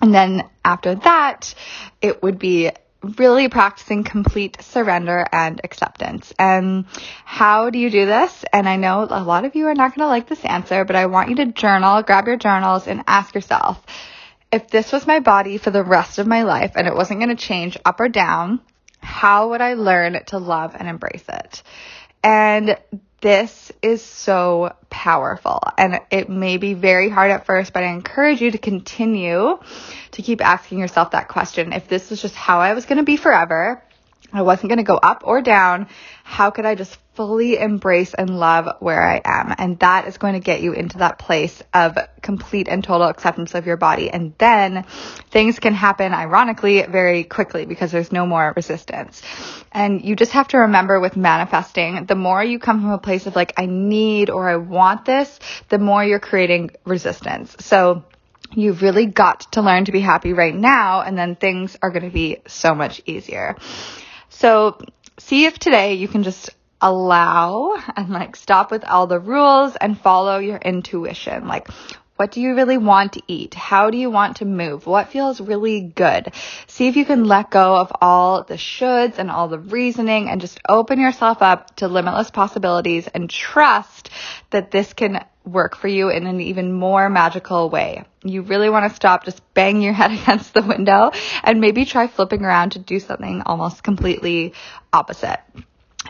And 0.00 0.14
then 0.14 0.48
after 0.64 0.94
that, 0.94 1.54
it 2.00 2.22
would 2.22 2.38
be 2.38 2.70
really 3.02 3.48
practicing 3.48 4.04
complete 4.04 4.60
surrender 4.62 5.26
and 5.32 5.60
acceptance. 5.64 6.32
And 6.38 6.84
how 7.24 7.70
do 7.70 7.78
you 7.78 7.90
do 7.90 8.06
this? 8.06 8.44
And 8.52 8.68
I 8.68 8.76
know 8.76 9.06
a 9.08 9.22
lot 9.22 9.44
of 9.44 9.54
you 9.54 9.66
are 9.68 9.74
not 9.74 9.94
going 9.94 10.04
to 10.04 10.08
like 10.08 10.28
this 10.28 10.44
answer, 10.44 10.84
but 10.84 10.96
I 10.96 11.06
want 11.06 11.30
you 11.30 11.36
to 11.36 11.46
journal, 11.46 12.02
grab 12.02 12.26
your 12.26 12.36
journals 12.36 12.86
and 12.86 13.04
ask 13.06 13.34
yourself, 13.34 13.82
if 14.52 14.68
this 14.68 14.92
was 14.92 15.06
my 15.06 15.20
body 15.20 15.58
for 15.58 15.70
the 15.70 15.84
rest 15.84 16.18
of 16.18 16.26
my 16.26 16.42
life 16.42 16.72
and 16.74 16.86
it 16.86 16.94
wasn't 16.94 17.20
going 17.20 17.34
to 17.34 17.42
change 17.42 17.78
up 17.84 18.00
or 18.00 18.08
down, 18.08 18.60
how 19.00 19.50
would 19.50 19.60
I 19.60 19.74
learn 19.74 20.22
to 20.26 20.38
love 20.38 20.74
and 20.78 20.88
embrace 20.88 21.24
it? 21.28 21.62
And 22.22 22.76
this 23.20 23.72
is 23.82 24.02
so 24.02 24.74
powerful 24.88 25.60
and 25.76 26.00
it 26.10 26.28
may 26.28 26.56
be 26.56 26.74
very 26.74 27.08
hard 27.08 27.30
at 27.30 27.46
first, 27.46 27.72
but 27.72 27.82
I 27.82 27.88
encourage 27.88 28.40
you 28.40 28.50
to 28.50 28.58
continue 28.58 29.58
to 30.12 30.22
keep 30.22 30.44
asking 30.44 30.78
yourself 30.78 31.12
that 31.12 31.28
question. 31.28 31.72
If 31.72 31.88
this 31.88 32.10
was 32.10 32.20
just 32.22 32.34
how 32.34 32.60
I 32.60 32.72
was 32.74 32.86
going 32.86 32.98
to 32.98 33.04
be 33.04 33.16
forever, 33.16 33.82
I 34.32 34.42
wasn't 34.42 34.68
going 34.68 34.78
to 34.78 34.84
go 34.84 34.96
up 34.96 35.22
or 35.24 35.42
down. 35.42 35.88
How 36.24 36.50
could 36.50 36.64
I 36.64 36.74
just 36.74 36.96
fully 37.14 37.58
embrace 37.58 38.14
and 38.14 38.38
love 38.38 38.68
where 38.80 39.02
I 39.02 39.20
am? 39.24 39.54
And 39.58 39.78
that 39.80 40.06
is 40.06 40.18
going 40.18 40.34
to 40.34 40.40
get 40.40 40.60
you 40.62 40.72
into 40.72 40.98
that 40.98 41.18
place 41.18 41.62
of 41.74 41.98
complete 42.22 42.68
and 42.68 42.82
total 42.84 43.08
acceptance 43.08 43.54
of 43.54 43.66
your 43.66 43.76
body. 43.76 44.10
And 44.10 44.34
then 44.38 44.84
things 45.30 45.58
can 45.58 45.74
happen, 45.74 46.12
ironically, 46.12 46.82
very 46.82 47.24
quickly 47.24 47.66
because 47.66 47.90
there's 47.90 48.12
no 48.12 48.26
more 48.26 48.52
resistance. 48.54 49.22
And 49.72 50.04
you 50.04 50.16
just 50.16 50.32
have 50.32 50.48
to 50.48 50.58
remember 50.58 51.00
with 51.00 51.16
manifesting, 51.16 52.06
the 52.06 52.14
more 52.14 52.42
you 52.42 52.58
come 52.58 52.80
from 52.80 52.90
a 52.90 52.98
place 52.98 53.26
of 53.26 53.34
like, 53.36 53.54
I 53.56 53.66
need 53.66 54.30
or 54.30 54.48
I 54.48 54.56
want 54.56 55.04
this, 55.04 55.38
the 55.68 55.78
more 55.78 56.04
you're 56.04 56.20
creating 56.20 56.70
resistance. 56.84 57.56
So, 57.60 58.04
You've 58.52 58.82
really 58.82 59.06
got 59.06 59.52
to 59.52 59.62
learn 59.62 59.84
to 59.84 59.92
be 59.92 60.00
happy 60.00 60.32
right 60.32 60.54
now, 60.54 61.02
and 61.02 61.16
then 61.16 61.36
things 61.36 61.76
are 61.82 61.90
going 61.90 62.02
to 62.02 62.10
be 62.10 62.38
so 62.48 62.74
much 62.74 63.00
easier. 63.06 63.54
So 64.30 64.78
see 65.18 65.44
if 65.44 65.58
today 65.58 65.94
you 65.94 66.08
can 66.08 66.22
just 66.22 66.50
allow 66.80 67.76
and 67.96 68.08
like 68.08 68.36
stop 68.36 68.70
with 68.70 68.84
all 68.84 69.06
the 69.06 69.20
rules 69.20 69.76
and 69.76 70.00
follow 70.00 70.38
your 70.38 70.56
intuition. 70.56 71.46
Like, 71.46 71.68
what 72.16 72.32
do 72.32 72.42
you 72.42 72.54
really 72.54 72.76
want 72.76 73.14
to 73.14 73.22
eat? 73.28 73.54
How 73.54 73.88
do 73.88 73.96
you 73.96 74.10
want 74.10 74.36
to 74.36 74.44
move? 74.44 74.86
What 74.86 75.08
feels 75.08 75.40
really 75.40 75.80
good? 75.80 76.34
See 76.66 76.86
if 76.86 76.96
you 76.96 77.06
can 77.06 77.24
let 77.24 77.50
go 77.50 77.76
of 77.76 77.90
all 78.00 78.44
the 78.44 78.54
shoulds 78.54 79.16
and 79.18 79.30
all 79.30 79.48
the 79.48 79.58
reasoning 79.58 80.28
and 80.28 80.38
just 80.38 80.60
open 80.68 81.00
yourself 81.00 81.40
up 81.40 81.76
to 81.76 81.88
limitless 81.88 82.30
possibilities 82.30 83.08
and 83.08 83.30
trust 83.30 84.10
that 84.50 84.70
this 84.70 84.92
can 84.92 85.24
work 85.44 85.76
for 85.76 85.88
you 85.88 86.10
in 86.10 86.26
an 86.26 86.40
even 86.40 86.72
more 86.72 87.08
magical 87.08 87.70
way. 87.70 88.04
You 88.22 88.42
really 88.42 88.70
want 88.70 88.90
to 88.90 88.94
stop 88.94 89.24
just 89.24 89.42
banging 89.54 89.82
your 89.82 89.92
head 90.00 90.12
against 90.12 90.54
the 90.54 90.62
window 90.62 91.12
and 91.42 91.60
maybe 91.60 91.84
try 91.84 92.06
flipping 92.06 92.44
around 92.44 92.72
to 92.72 92.78
do 92.78 93.00
something 93.00 93.42
almost 93.46 93.82
completely 93.82 94.54
opposite. 94.92 95.40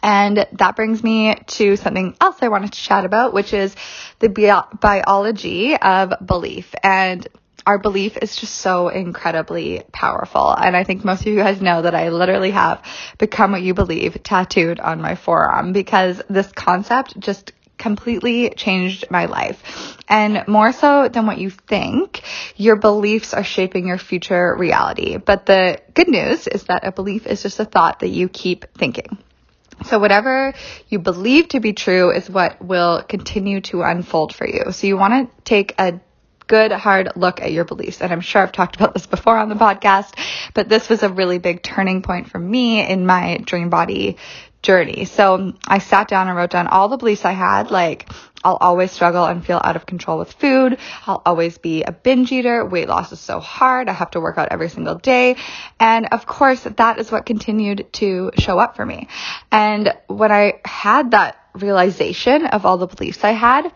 And 0.03 0.47
that 0.53 0.77
brings 0.77 1.03
me 1.03 1.35
to 1.35 1.77
something 1.77 2.17
else 2.21 2.37
I 2.41 2.49
wanted 2.49 2.73
to 2.73 2.81
chat 2.81 3.05
about, 3.05 3.33
which 3.33 3.53
is 3.53 3.75
the 4.21 4.29
bi- 4.29 4.65
biology 4.81 5.77
of 5.77 6.13
belief. 6.25 6.75
And 6.83 7.27
our 7.67 7.79
belief 7.79 8.17
is 8.17 8.37
just 8.37 8.55
so 8.55 8.89
incredibly 8.89 9.83
powerful. 9.93 10.51
And 10.51 10.77
I 10.77 10.85
think 10.85 11.05
most 11.05 11.21
of 11.21 11.27
you 11.27 11.37
guys 11.37 11.61
know 11.61 11.83
that 11.83 11.95
I 11.95 12.09
literally 12.09 12.53
have 12.53 12.83
become 13.19 13.53
what 13.53 13.63
you 13.63 13.75
believe 13.75 14.23
tattooed 14.23 14.81
on 14.81 15.01
my 15.01 15.15
forearm 15.15 15.73
because 15.73 16.23
this 16.29 16.51
concept 16.53 17.19
just 17.21 17.53
completely 17.81 18.51
changed 18.51 19.11
my 19.11 19.25
life. 19.25 19.97
And 20.09 20.47
more 20.47 20.73
so 20.73 21.09
than 21.09 21.27
what 21.27 21.39
you 21.39 21.51
think, 21.51 22.23
your 22.57 22.77
beliefs 22.77 23.35
are 23.35 23.43
shaping 23.43 23.89
your 23.89 23.99
future 23.99 24.55
reality. 24.57 25.17
But 25.17 25.47
the 25.47 25.81
good 25.95 26.09
news 26.09 26.47
is 26.47 26.65
that 26.65 26.87
a 26.87 26.93
belief 26.93 27.27
is 27.27 27.43
just 27.43 27.59
a 27.59 27.65
thought 27.65 28.01
that 28.01 28.09
you 28.09 28.29
keep 28.29 28.67
thinking. 28.77 29.19
So 29.87 29.99
whatever 29.99 30.53
you 30.89 30.99
believe 30.99 31.49
to 31.49 31.61
be 31.61 31.73
true 31.73 32.11
is 32.11 32.29
what 32.29 32.63
will 32.63 33.03
continue 33.03 33.63
to 33.63 33.83
unfold 33.83 34.35
for 34.35 34.47
you. 34.47 34.73
So 34.73 34.87
you 34.87 34.97
want 34.97 35.31
to 35.31 35.43
take 35.43 35.75
a 35.79 36.01
good 36.51 36.73
hard 36.73 37.13
look 37.15 37.41
at 37.41 37.53
your 37.53 37.65
beliefs. 37.65 38.03
And 38.03 38.13
I'm 38.13 38.21
sure 38.21 38.43
I've 38.43 38.53
talked 38.53 38.75
about 38.77 38.93
this 38.93 39.07
before 39.07 39.39
on 39.39 39.49
the 39.49 39.55
podcast, 39.55 40.13
but 40.53 40.69
this 40.69 40.89
was 40.89 41.05
a 41.05 41.09
really 41.09 41.39
big 41.39 41.63
turning 41.63 42.03
point 42.03 42.29
for 42.29 42.39
me 42.39 42.85
in 42.85 43.07
my 43.07 43.39
dream 43.39 43.71
body 43.71 44.19
journey. 44.63 45.05
So 45.07 45.55
I 45.67 45.79
sat 45.79 46.09
down 46.09 46.29
and 46.29 46.37
wrote 46.37 46.51
down 46.51 46.67
all 46.67 46.89
the 46.89 46.97
beliefs 46.97 47.25
I 47.25 47.33
had, 47.33 47.71
like 47.71 48.11
I'll 48.43 48.57
always 48.57 48.91
struggle 48.91 49.25
and 49.25 49.45
feel 49.45 49.61
out 49.63 49.77
of 49.77 49.87
control 49.87 50.19
with 50.19 50.33
food. 50.33 50.79
I'll 51.07 51.23
always 51.25 51.59
be 51.59 51.83
a 51.83 51.93
binge 51.93 52.33
eater. 52.33 52.65
Weight 52.65 52.89
loss 52.89 53.13
is 53.13 53.21
so 53.21 53.41
hard. 53.41 53.89
I 53.89 53.93
have 53.93 54.13
to 54.13 54.21
work 54.21 54.39
out 54.39 54.49
every 54.51 54.69
single 54.69 54.95
day. 54.95 55.37
And 55.79 56.07
of 56.13 56.27
course, 56.27 56.63
that 56.63 56.99
is 56.99 57.11
what 57.13 57.27
continued 57.27 57.93
to 57.95 58.31
show 58.39 58.59
up 58.59 58.77
for 58.77 58.87
me. 58.87 59.09
And 59.51 59.95
when 60.07 60.33
I 60.33 60.61
had 60.65 61.11
that 61.11 61.37
realization 61.55 62.47
of 62.47 62.65
all 62.65 62.79
the 62.79 62.87
beliefs 62.87 63.25
I 63.25 63.33
had, 63.33 63.73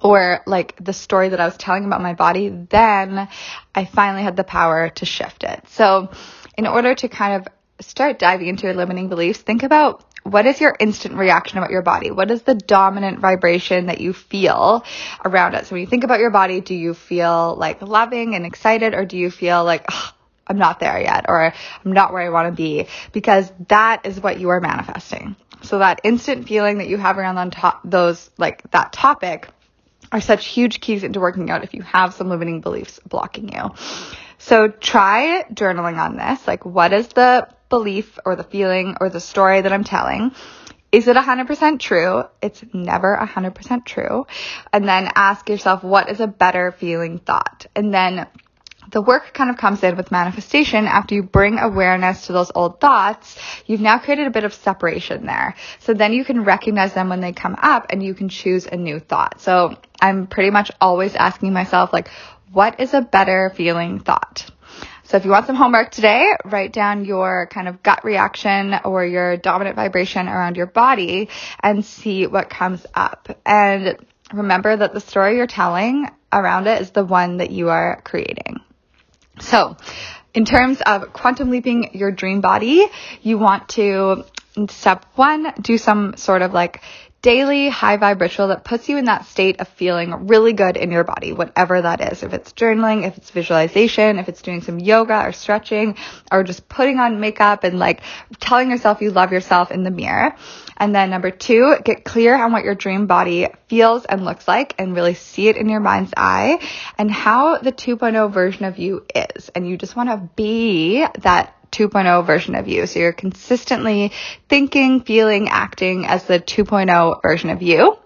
or 0.00 0.40
like 0.46 0.82
the 0.82 0.94
story 0.94 1.28
that 1.28 1.40
I 1.40 1.44
was 1.44 1.56
telling 1.56 1.84
about 1.84 2.00
my 2.00 2.14
body, 2.14 2.48
then 2.48 3.28
I 3.74 3.84
finally 3.84 4.22
had 4.22 4.36
the 4.36 4.44
power 4.44 4.88
to 4.88 5.04
shift 5.04 5.44
it. 5.44 5.68
So 5.68 6.10
in 6.56 6.66
order 6.66 6.94
to 6.94 7.08
kind 7.08 7.42
of 7.42 7.48
start 7.84 8.18
diving 8.18 8.48
into 8.48 8.64
your 8.64 8.74
limiting 8.74 9.08
beliefs, 9.08 9.40
think 9.40 9.62
about 9.62 10.04
what 10.24 10.46
is 10.46 10.60
your 10.60 10.74
instant 10.80 11.16
reaction 11.16 11.58
about 11.58 11.70
your 11.70 11.82
body? 11.82 12.10
What 12.10 12.30
is 12.30 12.42
the 12.42 12.54
dominant 12.54 13.20
vibration 13.20 13.86
that 13.86 14.00
you 14.00 14.14
feel 14.14 14.84
around 15.24 15.54
it? 15.54 15.66
So 15.66 15.74
when 15.74 15.82
you 15.82 15.86
think 15.86 16.02
about 16.02 16.18
your 16.18 16.30
body, 16.30 16.60
do 16.62 16.74
you 16.74 16.94
feel 16.94 17.54
like 17.56 17.82
loving 17.82 18.34
and 18.34 18.46
excited 18.46 18.94
or 18.94 19.04
do 19.04 19.18
you 19.18 19.30
feel 19.30 19.64
like, 19.64 19.86
I'm 20.46 20.56
not 20.58 20.80
there 20.80 21.00
yet 21.00 21.26
or 21.28 21.52
I'm 21.84 21.92
not 21.92 22.12
where 22.12 22.22
I 22.22 22.30
want 22.30 22.48
to 22.48 22.56
be? 22.56 22.86
Because 23.12 23.52
that 23.68 24.06
is 24.06 24.18
what 24.18 24.40
you 24.40 24.48
are 24.48 24.60
manifesting. 24.60 25.36
So 25.62 25.78
that 25.78 26.00
instant 26.04 26.48
feeling 26.48 26.78
that 26.78 26.88
you 26.88 26.96
have 26.96 27.18
around 27.18 27.36
on 27.36 27.50
top, 27.50 27.80
those, 27.84 28.30
like 28.38 28.70
that 28.70 28.92
topic 28.92 29.48
are 30.10 30.20
such 30.22 30.46
huge 30.46 30.80
keys 30.80 31.04
into 31.04 31.20
working 31.20 31.50
out 31.50 31.64
if 31.64 31.74
you 31.74 31.82
have 31.82 32.14
some 32.14 32.28
limiting 32.28 32.60
beliefs 32.60 32.98
blocking 33.06 33.52
you. 33.52 33.70
So 34.38 34.68
try 34.68 35.44
journaling 35.52 35.98
on 35.98 36.16
this. 36.16 36.46
Like, 36.46 36.64
what 36.64 36.92
is 36.92 37.08
the 37.08 37.48
belief 37.68 38.18
or 38.24 38.36
the 38.36 38.44
feeling 38.44 38.96
or 39.00 39.08
the 39.08 39.20
story 39.20 39.60
that 39.60 39.72
I'm 39.72 39.84
telling? 39.84 40.32
Is 40.92 41.08
it 41.08 41.16
100% 41.16 41.80
true? 41.80 42.22
It's 42.40 42.62
never 42.72 43.18
100% 43.20 43.84
true. 43.84 44.26
And 44.72 44.86
then 44.86 45.10
ask 45.16 45.48
yourself, 45.48 45.82
what 45.82 46.08
is 46.08 46.20
a 46.20 46.28
better 46.28 46.70
feeling 46.70 47.18
thought? 47.18 47.66
And 47.74 47.92
then 47.92 48.28
the 48.92 49.02
work 49.02 49.32
kind 49.34 49.50
of 49.50 49.56
comes 49.56 49.82
in 49.82 49.96
with 49.96 50.12
manifestation 50.12 50.86
after 50.86 51.14
you 51.14 51.22
bring 51.22 51.58
awareness 51.58 52.26
to 52.26 52.32
those 52.32 52.52
old 52.54 52.80
thoughts. 52.80 53.36
You've 53.66 53.80
now 53.80 53.98
created 53.98 54.28
a 54.28 54.30
bit 54.30 54.44
of 54.44 54.54
separation 54.54 55.26
there. 55.26 55.56
So 55.80 55.94
then 55.94 56.12
you 56.12 56.24
can 56.24 56.44
recognize 56.44 56.94
them 56.94 57.08
when 57.08 57.20
they 57.20 57.32
come 57.32 57.56
up 57.60 57.86
and 57.90 58.02
you 58.02 58.14
can 58.14 58.28
choose 58.28 58.66
a 58.66 58.76
new 58.76 59.00
thought. 59.00 59.40
So 59.40 59.76
I'm 60.00 60.26
pretty 60.28 60.50
much 60.50 60.70
always 60.80 61.16
asking 61.16 61.52
myself, 61.52 61.92
like, 61.92 62.08
what 62.52 62.78
is 62.78 62.94
a 62.94 63.00
better 63.00 63.50
feeling 63.56 63.98
thought? 63.98 64.48
So 65.06 65.18
if 65.18 65.24
you 65.26 65.30
want 65.30 65.46
some 65.46 65.56
homework 65.56 65.90
today, 65.90 66.30
write 66.46 66.72
down 66.72 67.04
your 67.04 67.46
kind 67.48 67.68
of 67.68 67.82
gut 67.82 68.04
reaction 68.04 68.74
or 68.84 69.04
your 69.04 69.36
dominant 69.36 69.76
vibration 69.76 70.28
around 70.28 70.56
your 70.56 70.66
body 70.66 71.28
and 71.60 71.84
see 71.84 72.26
what 72.26 72.48
comes 72.48 72.86
up. 72.94 73.28
And 73.44 73.98
remember 74.32 74.74
that 74.74 74.94
the 74.94 75.00
story 75.00 75.36
you're 75.36 75.46
telling 75.46 76.08
around 76.32 76.66
it 76.68 76.80
is 76.80 76.90
the 76.90 77.04
one 77.04 77.36
that 77.36 77.50
you 77.50 77.68
are 77.68 78.00
creating. 78.02 78.60
So, 79.40 79.76
in 80.32 80.46
terms 80.46 80.80
of 80.80 81.12
quantum 81.12 81.50
leaping 81.50 81.94
your 81.94 82.10
dream 82.10 82.40
body, 82.40 82.86
you 83.20 83.36
want 83.36 83.68
to 83.70 84.24
step 84.70 85.04
one, 85.16 85.52
do 85.60 85.76
some 85.76 86.16
sort 86.16 86.40
of 86.40 86.52
like 86.52 86.80
daily 87.24 87.70
high 87.70 87.96
vibe 87.96 88.20
ritual 88.20 88.48
that 88.48 88.64
puts 88.64 88.86
you 88.86 88.98
in 88.98 89.06
that 89.06 89.24
state 89.24 89.58
of 89.58 89.66
feeling 89.66 90.26
really 90.26 90.52
good 90.52 90.76
in 90.76 90.90
your 90.90 91.04
body, 91.04 91.32
whatever 91.32 91.80
that 91.80 92.12
is. 92.12 92.22
If 92.22 92.34
it's 92.34 92.52
journaling, 92.52 93.06
if 93.06 93.16
it's 93.16 93.30
visualization, 93.30 94.18
if 94.18 94.28
it's 94.28 94.42
doing 94.42 94.60
some 94.60 94.78
yoga 94.78 95.24
or 95.24 95.32
stretching, 95.32 95.96
or 96.30 96.44
just 96.44 96.68
putting 96.68 96.98
on 96.98 97.20
makeup 97.20 97.64
and 97.64 97.78
like 97.78 98.02
telling 98.40 98.70
yourself 98.70 99.00
you 99.00 99.10
love 99.10 99.32
yourself 99.32 99.70
in 99.70 99.84
the 99.84 99.90
mirror. 99.90 100.36
And 100.76 100.94
then 100.94 101.08
number 101.08 101.30
two, 101.30 101.76
get 101.82 102.04
clear 102.04 102.34
on 102.34 102.52
what 102.52 102.62
your 102.62 102.74
dream 102.74 103.06
body 103.06 103.48
feels 103.68 104.04
and 104.04 104.22
looks 104.22 104.46
like 104.46 104.74
and 104.78 104.94
really 104.94 105.14
see 105.14 105.48
it 105.48 105.56
in 105.56 105.70
your 105.70 105.80
mind's 105.80 106.12
eye 106.14 106.58
and 106.98 107.10
how 107.10 107.56
the 107.56 107.72
2.0 107.72 108.34
version 108.34 108.66
of 108.66 108.76
you 108.76 109.06
is. 109.14 109.48
And 109.54 109.66
you 109.66 109.78
just 109.78 109.96
want 109.96 110.10
to 110.10 110.28
be 110.36 111.06
that 111.20 111.56
2.0 111.74 112.26
version 112.26 112.54
of 112.54 112.68
you. 112.68 112.86
So 112.86 113.00
you're 113.00 113.12
consistently 113.12 114.12
thinking, 114.48 115.00
feeling, 115.02 115.48
acting 115.48 116.06
as 116.06 116.24
the 116.24 116.40
2.0 116.40 117.22
version 117.22 117.50
of 117.50 117.62
you. 117.62 117.98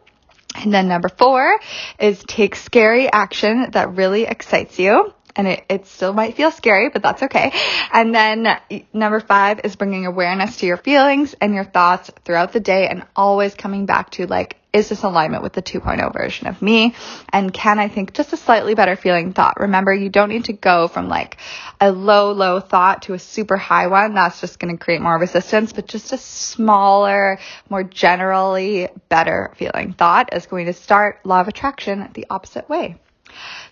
And 0.54 0.72
then 0.72 0.88
number 0.88 1.08
four 1.08 1.58
is 1.98 2.22
take 2.26 2.56
scary 2.56 3.12
action 3.12 3.70
that 3.72 3.94
really 3.94 4.24
excites 4.24 4.78
you 4.78 5.12
and 5.38 5.46
it, 5.46 5.64
it 5.68 5.86
still 5.86 6.12
might 6.12 6.34
feel 6.34 6.50
scary, 6.50 6.90
but 6.90 7.00
that's 7.02 7.22
okay. 7.22 7.52
And 7.92 8.12
then 8.12 8.58
number 8.92 9.20
five 9.20 9.60
is 9.62 9.76
bringing 9.76 10.04
awareness 10.04 10.56
to 10.58 10.66
your 10.66 10.76
feelings 10.76 11.34
and 11.40 11.54
your 11.54 11.64
thoughts 11.64 12.10
throughout 12.24 12.52
the 12.52 12.60
day 12.60 12.88
and 12.88 13.04
always 13.14 13.54
coming 13.54 13.86
back 13.86 14.10
to 14.12 14.26
like, 14.26 14.57
is 14.72 14.88
this 14.88 15.02
alignment 15.02 15.42
with 15.42 15.54
the 15.54 15.62
2.0 15.62 16.12
version 16.12 16.46
of 16.46 16.60
me? 16.60 16.94
And 17.30 17.52
can 17.52 17.78
I 17.78 17.88
think 17.88 18.12
just 18.12 18.32
a 18.32 18.36
slightly 18.36 18.74
better 18.74 18.96
feeling 18.96 19.32
thought? 19.32 19.60
Remember, 19.60 19.92
you 19.92 20.10
don't 20.10 20.28
need 20.28 20.44
to 20.46 20.52
go 20.52 20.88
from 20.88 21.08
like 21.08 21.38
a 21.80 21.90
low, 21.90 22.32
low 22.32 22.60
thought 22.60 23.02
to 23.02 23.14
a 23.14 23.18
super 23.18 23.56
high 23.56 23.86
one. 23.86 24.14
That's 24.14 24.40
just 24.40 24.58
going 24.58 24.76
to 24.76 24.82
create 24.82 25.00
more 25.00 25.18
resistance, 25.18 25.72
but 25.72 25.86
just 25.86 26.12
a 26.12 26.18
smaller, 26.18 27.38
more 27.70 27.82
generally 27.82 28.88
better 29.08 29.52
feeling 29.56 29.94
thought 29.94 30.34
is 30.34 30.46
going 30.46 30.66
to 30.66 30.74
start 30.74 31.24
law 31.24 31.40
of 31.40 31.48
attraction 31.48 32.08
the 32.12 32.26
opposite 32.28 32.68
way. 32.68 32.96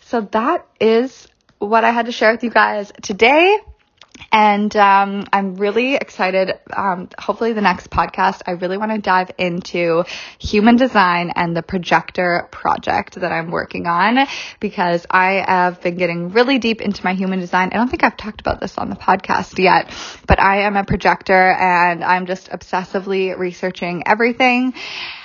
So 0.00 0.23
that 0.33 0.67
is 0.81 1.29
what 1.59 1.85
I 1.85 1.91
had 1.91 2.07
to 2.07 2.12
share 2.12 2.33
with 2.33 2.43
you 2.43 2.50
guys 2.50 2.93
today. 3.03 3.59
And 4.32 4.75
um, 4.76 5.26
I'm 5.32 5.56
really 5.56 5.94
excited. 5.94 6.58
Um, 6.75 7.08
hopefully, 7.18 7.52
the 7.52 7.61
next 7.61 7.90
podcast, 7.90 8.42
I 8.46 8.52
really 8.52 8.76
want 8.76 8.92
to 8.92 8.99
dive 8.99 9.30
into 9.38 10.04
human 10.38 10.76
design 10.76 11.32
and 11.35 11.56
the 11.56 11.62
projector 11.62 12.49
project 12.50 13.16
that 13.16 13.32
I'm 13.32 13.50
working 13.50 13.87
on 13.87 14.26
because 14.61 15.06
I 15.11 15.44
have 15.46 15.80
been 15.80 15.96
getting 15.96 16.30
really 16.30 16.58
deep 16.58 16.80
into 16.80 17.04
my 17.04 17.14
human 17.14 17.40
design. 17.40 17.70
I 17.73 17.76
don't 17.76 17.88
think 17.88 18.04
I've 18.04 18.16
talked 18.16 18.40
about 18.40 18.61
this 18.61 18.78
on 18.78 18.90
the 18.90 18.96
podcast 18.96 19.58
yet, 19.58 19.90
but 20.26 20.40
I 20.40 20.62
am 20.62 20.76
a 20.76 20.85
projector 20.85 21.52
and 21.52 22.04
I'm 22.04 22.26
just 22.26 22.50
obsessively 22.50 23.37
researching 23.37 24.02
everything 24.06 24.75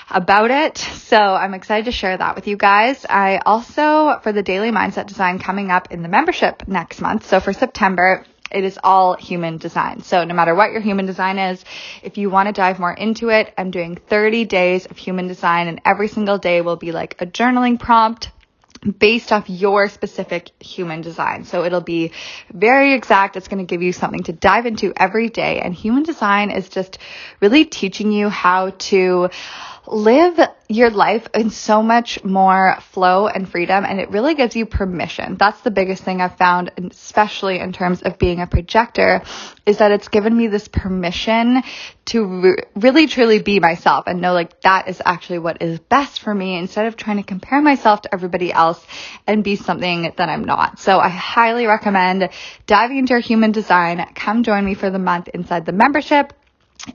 about 0.09 0.51
it. 0.51 0.77
So 0.77 1.17
I'm 1.17 1.53
excited 1.53 1.85
to 1.85 1.91
share 1.91 2.17
that 2.17 2.35
with 2.35 2.47
you 2.47 2.57
guys. 2.57 3.05
I 3.09 3.39
also, 3.45 4.19
for 4.21 4.31
the 4.31 4.43
daily 4.43 4.71
mindset 4.71 5.07
design 5.07 5.39
coming 5.39 5.71
up 5.71 5.91
in 5.91 6.01
the 6.01 6.09
membership 6.09 6.67
next 6.67 7.01
month. 7.01 7.27
So 7.27 7.39
for 7.39 7.53
September, 7.53 8.25
it 8.51 8.63
is 8.63 8.79
all 8.83 9.15
human 9.15 9.57
design. 9.57 10.01
So 10.03 10.23
no 10.23 10.33
matter 10.33 10.55
what 10.55 10.71
your 10.71 10.81
human 10.81 11.05
design 11.05 11.39
is, 11.39 11.63
if 12.03 12.17
you 12.17 12.29
want 12.29 12.47
to 12.47 12.53
dive 12.53 12.79
more 12.79 12.93
into 12.93 13.29
it, 13.29 13.53
I'm 13.57 13.71
doing 13.71 13.95
30 13.95 14.45
days 14.45 14.85
of 14.85 14.97
human 14.97 15.27
design 15.27 15.67
and 15.67 15.81
every 15.85 16.07
single 16.07 16.37
day 16.37 16.61
will 16.61 16.75
be 16.77 16.91
like 16.91 17.21
a 17.21 17.25
journaling 17.25 17.79
prompt 17.79 18.31
based 18.97 19.31
off 19.31 19.47
your 19.49 19.87
specific 19.89 20.49
human 20.59 21.01
design. 21.01 21.45
So 21.45 21.63
it'll 21.63 21.81
be 21.81 22.11
very 22.51 22.93
exact. 22.93 23.35
It's 23.35 23.47
going 23.47 23.65
to 23.65 23.69
give 23.69 23.83
you 23.83 23.93
something 23.93 24.23
to 24.23 24.33
dive 24.33 24.65
into 24.65 24.91
every 24.97 25.29
day. 25.29 25.59
And 25.59 25.73
human 25.73 26.03
design 26.03 26.49
is 26.49 26.67
just 26.67 26.97
really 27.39 27.65
teaching 27.65 28.11
you 28.11 28.29
how 28.29 28.71
to 28.71 29.29
live 29.91 30.39
your 30.69 30.89
life 30.89 31.27
in 31.33 31.49
so 31.49 31.83
much 31.83 32.23
more 32.23 32.77
flow 32.91 33.27
and 33.27 33.47
freedom 33.49 33.83
and 33.83 33.99
it 33.99 34.09
really 34.09 34.35
gives 34.35 34.55
you 34.55 34.65
permission. 34.65 35.35
That's 35.37 35.59
the 35.61 35.71
biggest 35.71 36.03
thing 36.03 36.21
I've 36.21 36.37
found, 36.37 36.71
especially 36.91 37.59
in 37.59 37.73
terms 37.73 38.01
of 38.01 38.17
being 38.17 38.39
a 38.39 38.47
projector, 38.47 39.21
is 39.65 39.79
that 39.79 39.91
it's 39.91 40.07
given 40.07 40.35
me 40.35 40.47
this 40.47 40.69
permission 40.69 41.61
to 42.05 42.25
re- 42.25 42.55
really 42.75 43.07
truly 43.07 43.41
be 43.41 43.59
myself 43.59 44.05
and 44.07 44.21
know 44.21 44.33
like 44.33 44.61
that 44.61 44.87
is 44.87 45.01
actually 45.03 45.39
what 45.39 45.61
is 45.61 45.79
best 45.79 46.21
for 46.21 46.33
me 46.33 46.55
instead 46.55 46.85
of 46.85 46.95
trying 46.95 47.17
to 47.17 47.23
compare 47.23 47.61
myself 47.61 48.03
to 48.03 48.13
everybody 48.13 48.51
else 48.53 48.83
and 49.27 49.43
be 49.43 49.57
something 49.57 50.13
that 50.15 50.29
I'm 50.29 50.45
not. 50.45 50.79
So 50.79 50.99
I 50.99 51.09
highly 51.09 51.65
recommend 51.65 52.29
diving 52.65 52.97
into 52.97 53.11
your 53.11 53.19
human 53.19 53.51
design. 53.51 54.05
Come 54.15 54.43
join 54.43 54.63
me 54.63 54.73
for 54.73 54.89
the 54.89 54.99
month 54.99 55.27
inside 55.27 55.65
the 55.65 55.73
membership 55.73 56.31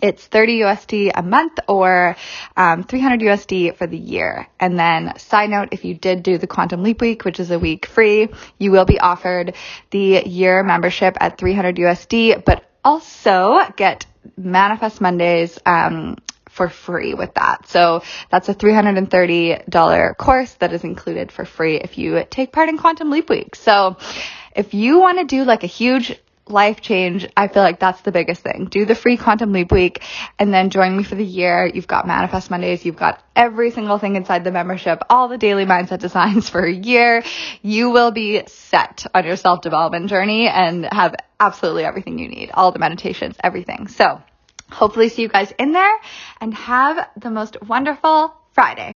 it's 0.00 0.26
30 0.26 0.60
USD 0.60 1.12
a 1.14 1.22
month 1.22 1.58
or 1.68 2.16
um, 2.56 2.82
300 2.84 3.20
USD 3.20 3.76
for 3.76 3.86
the 3.86 3.96
year. 3.96 4.48
And 4.58 4.78
then, 4.78 5.16
side 5.18 5.50
note, 5.50 5.68
if 5.72 5.84
you 5.84 5.94
did 5.94 6.22
do 6.22 6.38
the 6.38 6.46
Quantum 6.46 6.82
Leap 6.82 7.00
Week, 7.00 7.24
which 7.24 7.40
is 7.40 7.50
a 7.50 7.58
week 7.58 7.86
free, 7.86 8.28
you 8.58 8.70
will 8.70 8.84
be 8.84 8.98
offered 8.98 9.54
the 9.90 10.22
year 10.26 10.62
membership 10.62 11.16
at 11.20 11.38
300 11.38 11.76
USD, 11.76 12.44
but 12.44 12.64
also 12.84 13.60
get 13.76 14.06
Manifest 14.36 15.00
Mondays 15.00 15.58
um, 15.66 16.16
for 16.48 16.68
free 16.68 17.14
with 17.14 17.34
that. 17.34 17.68
So 17.68 18.02
that's 18.30 18.48
a 18.48 18.54
$330 18.54 20.16
course 20.16 20.52
that 20.54 20.72
is 20.72 20.84
included 20.84 21.30
for 21.30 21.44
free 21.44 21.76
if 21.76 21.98
you 21.98 22.24
take 22.28 22.50
part 22.50 22.68
in 22.68 22.78
Quantum 22.78 23.10
Leap 23.10 23.28
Week. 23.28 23.54
So 23.54 23.96
if 24.54 24.72
you 24.72 24.98
want 24.98 25.18
to 25.18 25.24
do 25.24 25.44
like 25.44 25.64
a 25.64 25.68
huge 25.68 26.18
life 26.48 26.80
change, 26.80 27.26
I 27.36 27.48
feel 27.48 27.62
like 27.62 27.80
that's 27.80 28.00
the 28.02 28.12
biggest 28.12 28.42
thing. 28.42 28.66
Do 28.70 28.84
the 28.84 28.94
free 28.94 29.16
Quantum 29.16 29.52
Leap 29.52 29.72
week 29.72 30.02
and 30.38 30.52
then 30.54 30.70
join 30.70 30.96
me 30.96 31.02
for 31.02 31.14
the 31.14 31.24
year. 31.24 31.66
You've 31.66 31.88
got 31.88 32.06
Manifest 32.06 32.50
Mondays. 32.50 32.84
You've 32.84 32.96
got 32.96 33.22
every 33.34 33.70
single 33.70 33.98
thing 33.98 34.16
inside 34.16 34.44
the 34.44 34.52
membership, 34.52 35.02
all 35.10 35.28
the 35.28 35.38
daily 35.38 35.64
mindset 35.64 35.98
designs 35.98 36.48
for 36.50 36.64
a 36.64 36.72
year. 36.72 37.24
You 37.62 37.90
will 37.90 38.12
be 38.12 38.42
set 38.46 39.06
on 39.14 39.24
your 39.24 39.36
self 39.36 39.60
development 39.60 40.08
journey 40.08 40.48
and 40.48 40.86
have 40.92 41.16
absolutely 41.40 41.84
everything 41.84 42.18
you 42.18 42.28
need, 42.28 42.50
all 42.52 42.72
the 42.72 42.78
meditations, 42.78 43.36
everything. 43.42 43.88
So 43.88 44.22
hopefully 44.70 45.08
see 45.08 45.22
you 45.22 45.28
guys 45.28 45.52
in 45.58 45.72
there 45.72 45.96
and 46.40 46.54
have 46.54 47.08
the 47.16 47.30
most 47.30 47.60
wonderful 47.62 48.34
Friday. 48.52 48.84